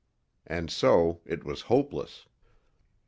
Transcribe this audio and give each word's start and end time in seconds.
And 0.47 0.71
so 0.71 1.21
it 1.25 1.43
was 1.43 1.61
hopeless. 1.69 2.25